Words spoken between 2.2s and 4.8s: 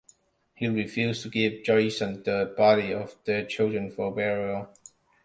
the bodies of their children for burial.